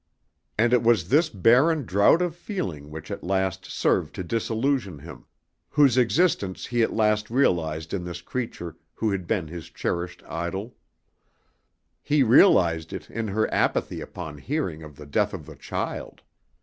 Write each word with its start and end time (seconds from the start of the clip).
And 0.57 0.73
it 0.73 0.81
was 0.81 1.09
this 1.09 1.29
barren 1.29 1.85
drought 1.85 2.23
of 2.23 2.35
feeling 2.35 2.89
which 2.89 3.11
at 3.11 3.23
last 3.23 3.65
served 3.65 4.15
to 4.15 4.23
disillusion 4.23 4.97
him, 4.97 5.27
whose 5.69 5.95
existence 5.95 6.65
he 6.65 6.81
at 6.81 6.91
last 6.91 7.29
realized 7.29 7.93
in 7.93 8.03
this 8.03 8.19
creature 8.19 8.77
who 8.95 9.11
had 9.11 9.27
been 9.27 9.47
his 9.47 9.69
cherished 9.69 10.23
idol. 10.27 10.75
He 12.01 12.23
realized 12.23 12.93
it 12.93 13.11
in 13.11 13.27
her 13.27 13.47
apathy 13.53 14.01
upon 14.01 14.39
hearing 14.39 14.81
of 14.81 14.95
the 14.95 15.05
death 15.05 15.35
of 15.35 15.45
the 15.45 15.55
child. 15.55 16.23